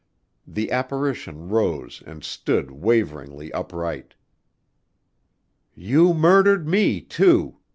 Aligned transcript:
The 0.47 0.71
apparition 0.71 1.49
rose 1.49 2.01
and 2.07 2.23
stood 2.23 2.71
waveringly 2.71 3.53
upright. 3.53 4.15
"You 5.75 6.15
murdered 6.15 6.67
me, 6.67 7.01
too!" 7.01 7.59